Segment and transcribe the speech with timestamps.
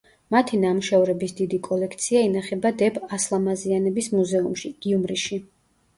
[0.35, 5.43] მათი ნამუშევრების დიდი კოლექცია ინახება დებ ასლამაზიანების მუზეუმში, გიუმრიში.